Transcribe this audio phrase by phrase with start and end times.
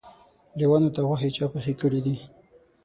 [0.57, 2.15] لېوانو ته غوښې چا پخې کړي دي؟